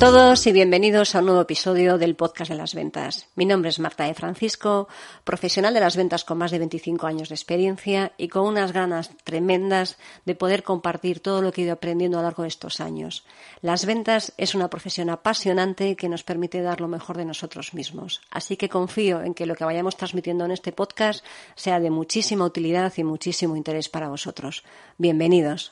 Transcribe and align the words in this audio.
todos 0.00 0.46
y 0.46 0.52
bienvenidos 0.52 1.14
a 1.14 1.18
un 1.18 1.26
nuevo 1.26 1.42
episodio 1.42 1.98
del 1.98 2.16
podcast 2.16 2.50
de 2.50 2.56
las 2.56 2.74
ventas. 2.74 3.28
Mi 3.36 3.44
nombre 3.44 3.68
es 3.68 3.78
Marta 3.78 4.04
de 4.04 4.14
Francisco, 4.14 4.88
profesional 5.24 5.74
de 5.74 5.80
las 5.80 5.94
ventas 5.94 6.24
con 6.24 6.38
más 6.38 6.50
de 6.50 6.58
25 6.58 7.06
años 7.06 7.28
de 7.28 7.34
experiencia 7.34 8.12
y 8.16 8.28
con 8.28 8.46
unas 8.46 8.72
ganas 8.72 9.10
tremendas 9.24 9.98
de 10.24 10.34
poder 10.34 10.62
compartir 10.62 11.20
todo 11.20 11.42
lo 11.42 11.52
que 11.52 11.60
he 11.60 11.64
ido 11.64 11.74
aprendiendo 11.74 12.16
a 12.16 12.22
lo 12.22 12.28
largo 12.28 12.44
de 12.44 12.48
estos 12.48 12.80
años. 12.80 13.26
Las 13.60 13.84
ventas 13.84 14.32
es 14.38 14.54
una 14.54 14.70
profesión 14.70 15.10
apasionante 15.10 15.94
que 15.96 16.08
nos 16.08 16.22
permite 16.22 16.62
dar 16.62 16.80
lo 16.80 16.88
mejor 16.88 17.18
de 17.18 17.26
nosotros 17.26 17.74
mismos. 17.74 18.22
Así 18.30 18.56
que 18.56 18.70
confío 18.70 19.22
en 19.22 19.34
que 19.34 19.44
lo 19.44 19.54
que 19.54 19.66
vayamos 19.66 19.98
transmitiendo 19.98 20.46
en 20.46 20.52
este 20.52 20.72
podcast 20.72 21.22
sea 21.56 21.78
de 21.78 21.90
muchísima 21.90 22.46
utilidad 22.46 22.90
y 22.96 23.04
muchísimo 23.04 23.54
interés 23.54 23.90
para 23.90 24.08
vosotros. 24.08 24.64
Bienvenidos. 24.96 25.70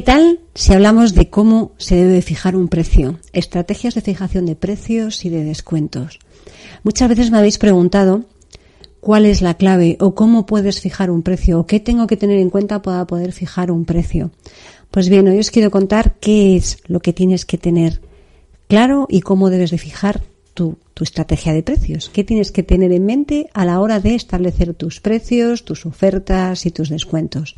¿Qué 0.00 0.06
tal 0.06 0.40
si 0.54 0.72
hablamos 0.72 1.12
de 1.12 1.28
cómo 1.28 1.72
se 1.76 1.94
debe 1.94 2.22
fijar 2.22 2.56
un 2.56 2.68
precio? 2.68 3.18
Estrategias 3.34 3.94
de 3.94 4.00
fijación 4.00 4.46
de 4.46 4.56
precios 4.56 5.26
y 5.26 5.28
de 5.28 5.44
descuentos. 5.44 6.20
Muchas 6.84 7.10
veces 7.10 7.30
me 7.30 7.36
habéis 7.36 7.58
preguntado 7.58 8.24
cuál 9.00 9.26
es 9.26 9.42
la 9.42 9.58
clave 9.58 9.98
o 10.00 10.14
cómo 10.14 10.46
puedes 10.46 10.80
fijar 10.80 11.10
un 11.10 11.20
precio 11.20 11.60
o 11.60 11.66
qué 11.66 11.80
tengo 11.80 12.06
que 12.06 12.16
tener 12.16 12.38
en 12.38 12.48
cuenta 12.48 12.80
para 12.80 13.06
poder 13.06 13.32
fijar 13.32 13.70
un 13.70 13.84
precio. 13.84 14.30
Pues 14.90 15.10
bien, 15.10 15.28
hoy 15.28 15.38
os 15.38 15.50
quiero 15.50 15.70
contar 15.70 16.14
qué 16.18 16.56
es 16.56 16.78
lo 16.86 17.00
que 17.00 17.12
tienes 17.12 17.44
que 17.44 17.58
tener 17.58 18.00
claro 18.68 19.06
y 19.06 19.20
cómo 19.20 19.50
debes 19.50 19.70
de 19.70 19.76
fijar 19.76 20.22
tu, 20.54 20.78
tu, 20.94 21.04
estrategia 21.04 21.52
de 21.52 21.62
precios. 21.62 22.08
¿Qué 22.08 22.24
tienes 22.24 22.52
que 22.52 22.62
tener 22.62 22.90
en 22.92 23.04
mente 23.04 23.50
a 23.52 23.66
la 23.66 23.78
hora 23.80 24.00
de 24.00 24.14
establecer 24.14 24.72
tus 24.72 24.98
precios, 24.98 25.66
tus 25.66 25.84
ofertas 25.84 26.64
y 26.64 26.70
tus 26.70 26.88
descuentos? 26.88 27.56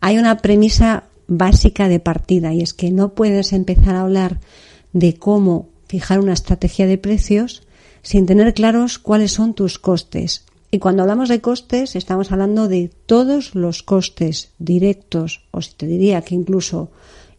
Hay 0.00 0.16
una 0.16 0.38
premisa 0.38 1.09
básica 1.30 1.88
de 1.88 2.00
partida 2.00 2.52
y 2.52 2.60
es 2.60 2.74
que 2.74 2.90
no 2.90 3.14
puedes 3.14 3.52
empezar 3.52 3.94
a 3.94 4.02
hablar 4.02 4.40
de 4.92 5.14
cómo 5.14 5.68
fijar 5.86 6.18
una 6.18 6.32
estrategia 6.32 6.86
de 6.86 6.98
precios 6.98 7.62
sin 8.02 8.26
tener 8.26 8.52
claros 8.52 8.98
cuáles 8.98 9.32
son 9.32 9.54
tus 9.54 9.78
costes. 9.78 10.44
Y 10.72 10.78
cuando 10.78 11.02
hablamos 11.02 11.28
de 11.28 11.40
costes 11.40 11.94
estamos 11.94 12.32
hablando 12.32 12.66
de 12.66 12.90
todos 13.06 13.54
los 13.54 13.82
costes 13.84 14.50
directos 14.58 15.42
o 15.52 15.62
si 15.62 15.72
te 15.74 15.86
diría 15.86 16.22
que 16.22 16.34
incluso 16.34 16.90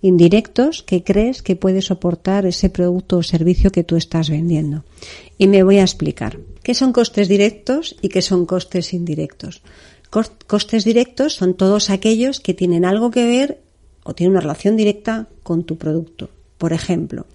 indirectos 0.01 0.83
que 0.83 1.03
crees 1.03 1.41
que 1.41 1.57
puede 1.57 1.81
soportar 1.81 2.45
ese 2.45 2.69
producto 2.69 3.17
o 3.17 3.23
servicio 3.23 3.71
que 3.71 3.83
tú 3.83 3.97
estás 3.97 4.29
vendiendo. 4.29 4.85
Y 5.37 5.47
me 5.47 5.63
voy 5.63 5.77
a 5.77 5.83
explicar 5.83 6.39
qué 6.63 6.73
son 6.73 6.93
costes 6.93 7.27
directos 7.27 7.97
y 8.01 8.07
qué 8.07 8.21
son 8.21 8.45
costes 8.45 8.93
indirectos. 8.93 9.61
Costes 10.47 10.83
directos 10.83 11.35
son 11.35 11.53
todos 11.53 11.89
aquellos 11.89 12.41
que 12.41 12.53
tienen 12.53 12.83
algo 12.83 13.11
que 13.11 13.25
ver 13.25 13.60
o 14.03 14.13
tiene 14.13 14.31
una 14.31 14.41
relación 14.41 14.77
directa 14.77 15.27
con 15.43 15.63
tu 15.63 15.77
producto. 15.77 16.29
Por 16.57 16.73
ejemplo, 16.73 17.25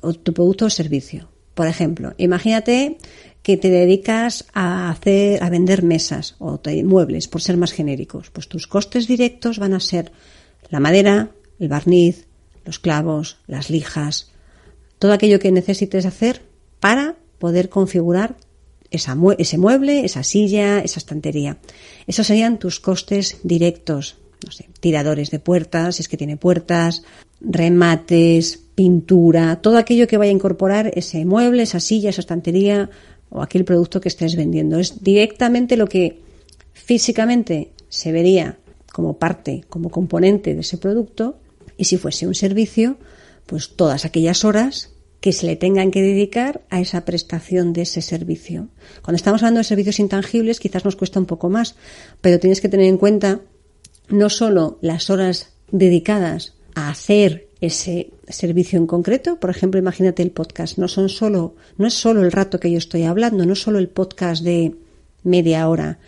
o 0.00 0.12
tu 0.14 0.32
producto 0.32 0.66
o 0.66 0.70
servicio. 0.70 1.28
Por 1.54 1.66
ejemplo, 1.66 2.14
imagínate 2.18 2.98
que 3.42 3.56
te 3.56 3.68
dedicas 3.68 4.46
a 4.54 4.90
hacer, 4.90 5.42
a 5.42 5.50
vender 5.50 5.82
mesas 5.82 6.34
o 6.38 6.60
muebles, 6.84 7.28
por 7.28 7.42
ser 7.42 7.56
más 7.56 7.72
genéricos. 7.72 8.30
Pues 8.30 8.48
tus 8.48 8.66
costes 8.66 9.06
directos 9.06 9.58
van 9.58 9.74
a 9.74 9.80
ser 9.80 10.12
la 10.70 10.80
madera, 10.80 11.30
el 11.60 11.68
barniz, 11.68 12.26
los 12.64 12.78
clavos, 12.78 13.36
las 13.46 13.68
lijas, 13.68 14.32
todo 14.98 15.12
aquello 15.12 15.38
que 15.38 15.52
necesites 15.52 16.06
hacer 16.06 16.42
para 16.80 17.16
poder 17.38 17.68
configurar 17.68 18.36
ese 18.90 19.58
mueble, 19.58 20.04
esa 20.04 20.22
silla, 20.22 20.80
esa 20.80 20.98
estantería. 20.98 21.58
Esos 22.06 22.26
serían 22.26 22.58
tus 22.58 22.80
costes 22.80 23.38
directos, 23.42 24.16
no 24.44 24.52
sé, 24.52 24.68
tiradores 24.80 25.30
de 25.30 25.38
puertas, 25.38 25.96
si 25.96 26.02
es 26.02 26.08
que 26.08 26.16
tiene 26.16 26.36
puertas, 26.36 27.02
remates, 27.40 28.60
pintura, 28.74 29.60
todo 29.60 29.78
aquello 29.78 30.06
que 30.06 30.16
vaya 30.16 30.30
a 30.30 30.34
incorporar 30.34 30.90
ese 30.94 31.24
mueble, 31.24 31.62
esa 31.62 31.80
silla, 31.80 32.10
esa 32.10 32.20
estantería 32.20 32.90
o 33.30 33.42
aquel 33.42 33.64
producto 33.64 34.00
que 34.00 34.08
estés 34.08 34.36
vendiendo. 34.36 34.78
Es 34.78 35.02
directamente 35.02 35.76
lo 35.76 35.86
que 35.86 36.20
físicamente 36.72 37.70
se 37.88 38.12
vería 38.12 38.58
como 38.92 39.18
parte, 39.18 39.64
como 39.68 39.90
componente 39.90 40.54
de 40.54 40.60
ese 40.60 40.78
producto 40.78 41.38
y 41.76 41.84
si 41.84 41.96
fuese 41.96 42.26
un 42.26 42.34
servicio, 42.34 42.96
pues 43.46 43.70
todas 43.76 44.04
aquellas 44.04 44.44
horas 44.44 44.90
que 45.20 45.32
se 45.32 45.46
le 45.46 45.56
tengan 45.56 45.90
que 45.90 46.02
dedicar 46.02 46.60
a 46.68 46.80
esa 46.80 47.04
prestación 47.04 47.72
de 47.72 47.82
ese 47.82 48.02
servicio. 48.02 48.68
Cuando 49.02 49.16
estamos 49.16 49.42
hablando 49.42 49.58
de 49.58 49.64
servicios 49.64 49.98
intangibles 49.98 50.60
quizás 50.60 50.84
nos 50.84 50.96
cuesta 50.96 51.18
un 51.18 51.26
poco 51.26 51.48
más, 51.48 51.76
pero 52.20 52.38
tienes 52.38 52.60
que 52.60 52.68
tener 52.68 52.86
en 52.86 52.98
cuenta 52.98 53.40
no 54.08 54.30
solo 54.30 54.78
las 54.80 55.10
horas 55.10 55.52
dedicadas 55.70 56.54
a 56.74 56.90
hacer 56.90 57.48
ese 57.60 58.10
servicio 58.28 58.78
en 58.78 58.86
concreto, 58.86 59.40
por 59.40 59.50
ejemplo, 59.50 59.78
imagínate 59.78 60.22
el 60.22 60.30
podcast, 60.30 60.78
no 60.78 60.88
son 60.88 61.08
solo, 61.08 61.54
no 61.78 61.86
es 61.86 61.94
solo 61.94 62.22
el 62.22 62.32
rato 62.32 62.60
que 62.60 62.70
yo 62.70 62.78
estoy 62.78 63.04
hablando, 63.04 63.46
no 63.46 63.54
es 63.54 63.62
solo 63.62 63.78
el 63.78 63.88
podcast 63.88 64.42
de 64.42 64.74
media 65.22 65.68
hora 65.68 65.98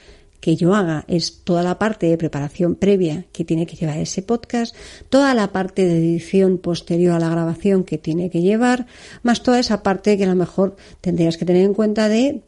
que 0.40 0.54
yo 0.54 0.74
haga, 0.74 1.04
es 1.08 1.42
toda 1.44 1.62
la 1.62 1.78
parte 1.78 2.06
de 2.06 2.18
preparación 2.18 2.74
previa 2.74 3.24
que 3.32 3.44
tiene 3.44 3.66
que 3.66 3.76
llevar 3.76 3.98
ese 3.98 4.22
podcast, 4.22 4.76
toda 5.08 5.34
la 5.34 5.50
parte 5.50 5.86
de 5.86 5.98
edición 5.98 6.58
posterior 6.58 7.14
a 7.14 7.18
la 7.18 7.30
grabación 7.30 7.84
que 7.84 7.98
tiene 7.98 8.30
que 8.30 8.42
llevar, 8.42 8.86
más 9.22 9.42
toda 9.42 9.58
esa 9.58 9.82
parte 9.82 10.16
que 10.16 10.24
a 10.24 10.28
lo 10.28 10.34
mejor 10.34 10.76
tendrías 11.00 11.36
que 11.36 11.46
tener 11.46 11.64
en 11.64 11.74
cuenta 11.74 12.08
de 12.08 12.42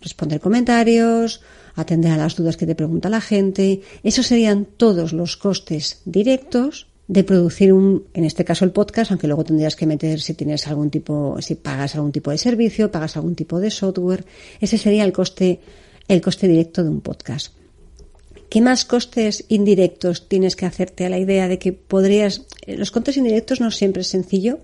responder 0.00 0.40
comentarios, 0.40 1.42
atender 1.76 2.10
a 2.10 2.16
las 2.16 2.34
dudas 2.34 2.56
que 2.56 2.66
te 2.66 2.74
pregunta 2.74 3.08
la 3.08 3.20
gente. 3.20 3.82
Esos 4.02 4.26
serían 4.26 4.64
todos 4.64 5.12
los 5.12 5.36
costes 5.36 6.00
directos 6.04 6.88
de 7.08 7.22
producir 7.22 7.72
un, 7.72 8.04
en 8.14 8.24
este 8.24 8.44
caso 8.44 8.64
el 8.64 8.72
podcast, 8.72 9.12
aunque 9.12 9.28
luego 9.28 9.44
tendrías 9.44 9.76
que 9.76 9.86
meter 9.86 10.20
si 10.20 10.34
tienes 10.34 10.66
algún 10.66 10.90
tipo, 10.90 11.36
si 11.40 11.54
pagas 11.54 11.94
algún 11.94 12.10
tipo 12.10 12.32
de 12.32 12.38
servicio, 12.38 12.90
pagas 12.90 13.16
algún 13.16 13.36
tipo 13.36 13.60
de 13.60 13.70
software. 13.70 14.24
Ese 14.60 14.76
sería 14.76 15.04
el 15.04 15.12
coste, 15.12 15.60
el 16.08 16.20
coste 16.20 16.48
directo 16.48 16.82
de 16.82 16.90
un 16.90 17.00
podcast. 17.00 17.52
¿Qué 18.48 18.60
más 18.60 18.84
costes 18.84 19.44
indirectos 19.48 20.28
tienes 20.28 20.56
que 20.56 20.66
hacerte 20.66 21.04
a 21.04 21.08
la 21.08 21.18
idea 21.18 21.48
de 21.48 21.58
que 21.58 21.72
podrías, 21.72 22.46
los 22.66 22.90
costes 22.90 23.16
indirectos 23.16 23.60
no 23.60 23.70
siempre 23.70 24.02
es 24.02 24.08
sencillo, 24.08 24.60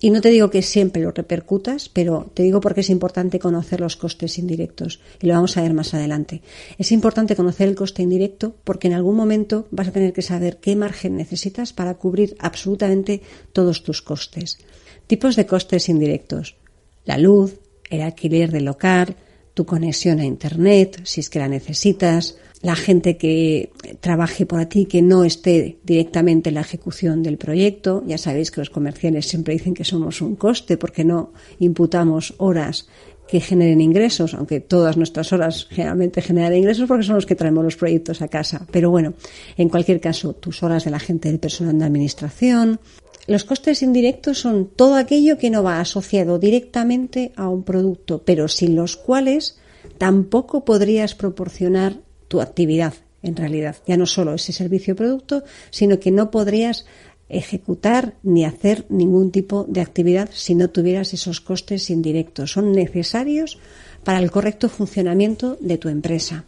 y 0.00 0.10
no 0.10 0.20
te 0.20 0.28
digo 0.28 0.50
que 0.50 0.62
siempre 0.62 1.02
lo 1.02 1.12
repercutas, 1.12 1.88
pero 1.88 2.30
te 2.34 2.42
digo 2.42 2.60
porque 2.60 2.80
es 2.80 2.90
importante 2.90 3.38
conocer 3.38 3.80
los 3.80 3.96
costes 3.96 4.38
indirectos 4.38 5.00
y 5.20 5.26
lo 5.26 5.34
vamos 5.34 5.56
a 5.56 5.62
ver 5.62 5.72
más 5.72 5.94
adelante. 5.94 6.42
Es 6.78 6.92
importante 6.92 7.36
conocer 7.36 7.68
el 7.68 7.74
coste 7.74 8.02
indirecto 8.02 8.54
porque 8.64 8.88
en 8.88 8.94
algún 8.94 9.16
momento 9.16 9.66
vas 9.70 9.88
a 9.88 9.92
tener 9.92 10.12
que 10.12 10.22
saber 10.22 10.58
qué 10.58 10.76
margen 10.76 11.16
necesitas 11.16 11.72
para 11.72 11.94
cubrir 11.94 12.36
absolutamente 12.38 13.22
todos 13.52 13.82
tus 13.82 14.02
costes. 14.02 14.58
Tipos 15.06 15.36
de 15.36 15.46
costes 15.46 15.88
indirectos. 15.88 16.56
La 17.04 17.18
luz, 17.18 17.60
el 17.88 18.02
alquiler 18.02 18.50
del 18.50 18.64
local, 18.64 19.16
tu 19.54 19.64
conexión 19.64 20.18
a 20.18 20.24
Internet, 20.24 21.00
si 21.04 21.20
es 21.20 21.30
que 21.30 21.38
la 21.38 21.48
necesitas, 21.48 22.36
la 22.64 22.74
gente 22.74 23.16
que 23.16 23.70
trabaje 24.00 24.46
por 24.46 24.64
ti, 24.66 24.86
que 24.86 25.02
no 25.02 25.22
esté 25.24 25.78
directamente 25.84 26.48
en 26.48 26.54
la 26.54 26.62
ejecución 26.62 27.22
del 27.22 27.36
proyecto. 27.36 28.02
Ya 28.06 28.18
sabéis 28.18 28.50
que 28.50 28.62
los 28.62 28.70
comerciales 28.70 29.26
siempre 29.26 29.54
dicen 29.54 29.74
que 29.74 29.84
somos 29.84 30.22
un 30.22 30.34
coste 30.34 30.78
porque 30.78 31.04
no 31.04 31.32
imputamos 31.58 32.34
horas 32.38 32.88
que 33.28 33.40
generen 33.40 33.80
ingresos, 33.80 34.34
aunque 34.34 34.60
todas 34.60 34.96
nuestras 34.96 35.32
horas 35.32 35.66
generalmente 35.70 36.22
generan 36.22 36.54
ingresos 36.54 36.88
porque 36.88 37.04
son 37.04 37.16
los 37.16 37.26
que 37.26 37.34
traemos 37.34 37.64
los 37.64 37.76
proyectos 37.76 38.22
a 38.22 38.28
casa. 38.28 38.66
Pero 38.70 38.90
bueno, 38.90 39.14
en 39.56 39.68
cualquier 39.68 40.00
caso, 40.00 40.34
tus 40.34 40.62
horas 40.62 40.84
de 40.84 40.90
la 40.90 40.98
gente 40.98 41.28
del 41.28 41.38
personal 41.38 41.78
de 41.78 41.84
administración. 41.84 42.80
Los 43.26 43.44
costes 43.44 43.82
indirectos 43.82 44.38
son 44.38 44.68
todo 44.68 44.96
aquello 44.96 45.38
que 45.38 45.50
no 45.50 45.62
va 45.62 45.80
asociado 45.80 46.38
directamente 46.38 47.32
a 47.36 47.48
un 47.48 47.62
producto, 47.62 48.22
pero 48.24 48.48
sin 48.48 48.76
los 48.76 48.96
cuales 48.96 49.58
tampoco 49.98 50.64
podrías 50.64 51.14
proporcionar 51.14 52.00
tu 52.28 52.40
actividad 52.40 52.94
en 53.22 53.36
realidad. 53.36 53.76
Ya 53.86 53.96
no 53.96 54.04
solo 54.06 54.34
ese 54.34 54.52
servicio 54.52 54.92
o 54.92 54.96
producto, 54.96 55.44
sino 55.70 55.98
que 55.98 56.10
no 56.10 56.30
podrías 56.30 56.84
ejecutar 57.30 58.14
ni 58.22 58.44
hacer 58.44 58.84
ningún 58.90 59.30
tipo 59.30 59.64
de 59.66 59.80
actividad 59.80 60.28
si 60.32 60.54
no 60.54 60.68
tuvieras 60.68 61.14
esos 61.14 61.40
costes 61.40 61.88
indirectos. 61.88 62.52
Son 62.52 62.72
necesarios 62.72 63.58
para 64.04 64.18
el 64.18 64.30
correcto 64.30 64.68
funcionamiento 64.68 65.56
de 65.60 65.78
tu 65.78 65.88
empresa. 65.88 66.44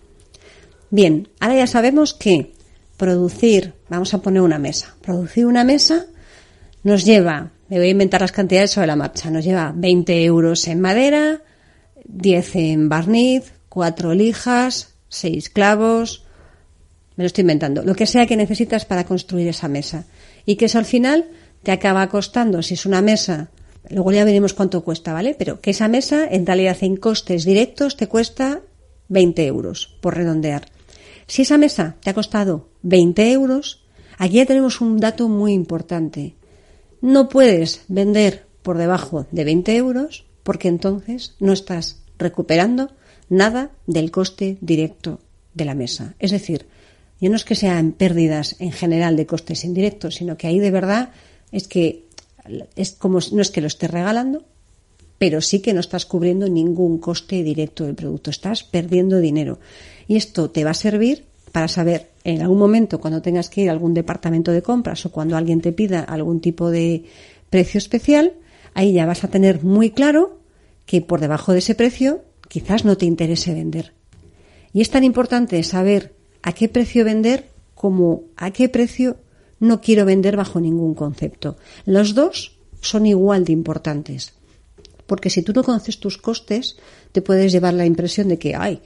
Bien, 0.91 1.29
ahora 1.41 1.57
ya 1.57 1.67
sabemos 1.67 2.13
que 2.13 2.53
producir, 2.99 3.73
vamos 3.89 4.13
a 4.13 4.21
poner 4.21 4.43
una 4.43 4.59
mesa, 4.59 4.95
producir 5.01 5.47
una 5.47 5.65
mesa 5.65 6.07
nos 6.87 7.05
lleva, 7.05 7.51
me 7.69 7.79
voy 7.79 7.89
a 7.89 7.91
inventar 7.91 8.21
las 8.21 8.31
cantidades 8.31 8.71
sobre 8.71 8.87
la 8.87 8.95
marcha, 8.95 9.29
nos 9.29 9.45
lleva 9.45 9.73
20 9.75 10.25
euros 10.25 10.69
en 10.69 10.81
madera, 10.81 11.43
10 12.05 12.57
en 12.57 12.89
barniz, 12.89 13.53
4 13.69 14.15
lijas, 14.15 14.95
seis 15.09 15.51
clavos, 15.51 16.25
me 17.17 17.25
lo 17.25 17.27
estoy 17.27 17.43
inventando, 17.43 17.83
lo 17.83 17.97
que 17.97 18.07
sea 18.07 18.27
que 18.27 18.37
necesitas 18.37 18.85
para 18.85 19.05
construir 19.05 19.49
esa 19.49 19.67
mesa. 19.67 20.05
Y 20.45 20.55
que 20.55 20.67
eso 20.67 20.79
al 20.79 20.85
final 20.85 21.27
te 21.65 21.73
acaba 21.73 22.09
costando, 22.09 22.63
si 22.63 22.75
es 22.75 22.87
una 22.87 23.03
mesa 23.03 23.51
luego 23.91 24.13
ya 24.13 24.25
veremos 24.25 24.55
cuánto 24.55 24.83
cuesta, 24.83 25.13
¿vale? 25.13 25.35
Pero 25.37 25.61
que 25.61 25.71
esa 25.71 25.89
mesa 25.89 26.27
en 26.29 26.47
realidad 26.47 26.77
en 26.83 26.97
costes 26.97 27.45
directos 27.45 27.97
te 27.97 28.07
cuesta 28.07 28.61
20 29.09 29.45
euros, 29.47 29.97
por 30.01 30.17
redondear. 30.17 30.67
Si 31.27 31.43
esa 31.43 31.59
mesa 31.59 31.97
te 32.01 32.11
ha 32.11 32.15
costado 32.15 32.69
20 32.83 33.33
euros, 33.33 33.85
aquí 34.19 34.37
ya 34.37 34.47
tenemos 34.47 34.81
un 34.81 34.99
dato 34.99 35.29
muy 35.29 35.53
importante. 35.53 36.35
No 37.01 37.29
puedes 37.29 37.83
vender 37.89 38.47
por 38.63 38.79
debajo 38.79 39.27
de 39.31 39.45
20 39.45 39.77
euros 39.77 40.25
porque 40.43 40.69
entonces 40.69 41.35
no 41.41 41.53
estás 41.53 42.03
recuperando 42.19 42.91
nada 43.29 43.71
del 43.87 44.11
coste 44.11 44.59
directo 44.61 45.21
de 45.55 45.65
la 45.65 45.75
mesa. 45.75 46.15
Es 46.19 46.31
decir, 46.31 46.67
ya 47.21 47.29
no 47.29 47.37
es 47.37 47.45
que 47.45 47.55
sean 47.55 47.93
pérdidas 47.93 48.57
en 48.59 48.73
general 48.73 49.17
de 49.17 49.27
costes 49.27 49.65
indirectos, 49.65 50.17
sino 50.17 50.37
que 50.37 50.47
ahí 50.47 50.59
de 50.59 50.71
verdad 50.71 51.11
es 51.51 51.67
que 51.67 52.05
es 52.77 52.93
como 52.93 53.19
no 53.33 53.43
es 53.43 53.51
que 53.51 53.61
lo 53.61 53.67
estés 53.67 53.91
regalando, 53.91 54.45
pero 55.19 55.41
sí 55.41 55.61
que 55.61 55.73
no 55.73 55.81
estás 55.81 56.07
cubriendo 56.07 56.49
ningún 56.49 56.99
coste 56.99 57.43
directo 57.43 57.85
del 57.85 57.95
producto, 57.95 58.31
estás 58.31 58.63
perdiendo 58.63 59.19
dinero. 59.19 59.59
Y 60.07 60.17
esto 60.17 60.51
te 60.51 60.65
va 60.65 60.71
a 60.71 60.75
servir 60.75 61.25
para 61.57 61.69
saber 61.69 62.11
en 62.23 62.43
algún 62.43 62.59
momento 62.59 63.01
cuando 63.01 63.23
tengas 63.23 63.49
que 63.49 63.63
ir 63.63 63.71
a 63.71 63.73
algún 63.73 63.95
departamento 63.95 64.53
de 64.53 64.61
compras 64.61 65.07
o 65.07 65.11
cuando 65.11 65.39
alguien 65.39 65.63
te 65.63 65.73
pida 65.73 66.01
algún 66.01 66.43
tipo 66.43 66.71
de 66.71 67.07
precio 67.49 67.79
especial, 67.79 68.35
ahí 68.75 68.93
ya 68.93 69.07
vas 69.07 69.25
a 69.25 69.29
tener 69.29 69.65
muy 69.65 69.89
claro 69.89 70.39
que 70.85 71.01
por 71.01 71.19
debajo 71.19 71.55
de 71.55 71.61
ese 71.61 71.75
precio 71.75 72.21
quizás 72.51 72.85
no 72.85 72.99
te 72.99 73.07
interese 73.07 73.55
vender. 73.55 73.95
Y 74.75 74.83
es 74.83 74.91
tan 74.91 75.03
importante 75.03 75.63
saber 75.63 76.13
a 76.43 76.53
qué 76.53 76.69
precio 76.69 77.07
vender 77.07 77.49
como 77.75 78.25
a 78.37 78.51
qué 78.51 78.69
precio 78.69 79.17
no 79.59 79.81
quiero 79.81 80.05
vender 80.05 80.37
bajo 80.37 80.61
ningún 80.61 80.95
concepto. 80.95 81.57
Los 81.87 82.15
dos 82.15 82.59
son 82.83 83.07
igual 83.07 83.47
de 83.47 83.53
importantes. 83.55 84.35
Porque 85.07 85.31
si 85.31 85.41
tú 85.41 85.55
no 85.55 85.65
conoces 85.65 86.01
tus 86.01 86.19
costes, 86.19 86.77
te 87.13 87.23
puedes 87.23 87.51
llevar 87.51 87.73
la 87.73 87.87
impresión 87.87 88.29
de 88.29 88.39
que, 88.39 88.55
ay, 88.55 88.83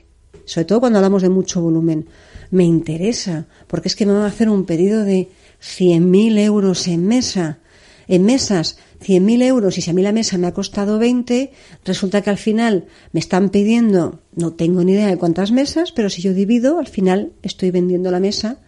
sobre 0.50 0.64
todo 0.64 0.80
cuando 0.80 0.98
hablamos 0.98 1.22
de 1.22 1.28
mucho 1.28 1.62
volumen, 1.62 2.08
me 2.50 2.64
interesa, 2.64 3.46
porque 3.68 3.86
es 3.86 3.94
que 3.94 4.04
me 4.04 4.12
van 4.12 4.22
a 4.22 4.26
hacer 4.26 4.48
un 4.48 4.64
pedido 4.64 5.04
de 5.04 5.28
100.000 5.62 6.38
euros 6.40 6.88
en 6.88 7.06
mesa, 7.06 7.60
en 8.08 8.24
mesas, 8.24 8.76
100.000 9.00 9.44
euros 9.44 9.78
y 9.78 9.80
si 9.80 9.90
a 9.90 9.92
mí 9.92 10.02
la 10.02 10.10
mesa 10.10 10.38
me 10.38 10.48
ha 10.48 10.52
costado 10.52 10.98
20, 10.98 11.52
resulta 11.84 12.22
que 12.22 12.30
al 12.30 12.36
final 12.36 12.86
me 13.12 13.20
están 13.20 13.50
pidiendo, 13.50 14.22
no 14.34 14.52
tengo 14.54 14.82
ni 14.82 14.90
idea 14.90 15.06
de 15.06 15.18
cuántas 15.18 15.52
mesas, 15.52 15.92
pero 15.92 16.10
si 16.10 16.20
yo 16.20 16.34
divido, 16.34 16.80
al 16.80 16.88
final 16.88 17.32
estoy 17.42 17.70
vendiendo 17.70 18.10
la 18.10 18.18
mesa 18.18 18.58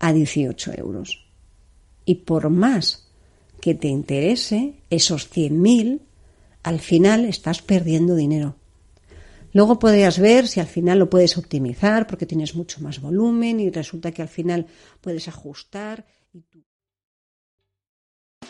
a 0.00 0.12
18 0.12 0.72
euros. 0.76 1.24
Y 2.04 2.16
por 2.16 2.50
más 2.50 3.06
que 3.60 3.76
te 3.76 3.86
interese, 3.86 4.74
esos 4.90 5.30
100.000, 5.30 6.00
al 6.64 6.80
final 6.80 7.26
estás 7.26 7.62
perdiendo 7.62 8.16
dinero. 8.16 8.57
Luego 9.58 9.80
podrías 9.80 10.20
ver 10.20 10.46
si 10.46 10.60
al 10.60 10.68
final 10.68 11.00
lo 11.00 11.10
puedes 11.10 11.36
optimizar 11.36 12.06
porque 12.06 12.26
tienes 12.26 12.54
mucho 12.54 12.80
más 12.80 13.00
volumen 13.00 13.58
y 13.58 13.70
resulta 13.70 14.12
que 14.12 14.22
al 14.22 14.28
final 14.28 14.66
puedes 15.00 15.26
ajustar. 15.26 16.06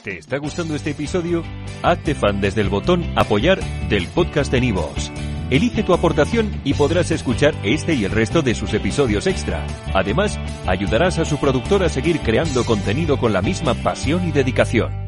¿Te 0.05 0.19
está 0.19 0.37
gustando 0.37 0.75
este 0.75 0.91
episodio? 0.91 1.43
Hazte 1.83 2.15
fan 2.15 2.43
desde 2.43 2.61
el 2.61 2.69
botón 2.69 3.07
apoyar 3.17 3.59
del 3.89 4.07
podcast 4.09 4.53
de 4.53 4.61
Nivos. 4.61 5.11
Elige 5.49 5.83
tu 5.83 5.95
aportación 5.95 6.61
y 6.63 6.75
podrás 6.75 7.11
escuchar 7.11 7.55
este 7.65 7.95
y 7.95 8.05
el 8.05 8.11
resto 8.11 8.43
de 8.43 8.55
sus 8.55 8.75
episodios 8.75 9.27
extra. 9.27 9.67
Además, 9.95 10.39
ayudarás 10.67 11.19
a 11.19 11.25
su 11.25 11.39
productor 11.39 11.85
a 11.85 11.89
seguir 11.89 12.21
creando 12.21 12.67
contenido 12.67 13.19
con 13.19 13.33
la 13.33 13.41
misma 13.41 13.73
pasión 13.73 14.29
y 14.29 14.33
dedicación. 14.33 15.08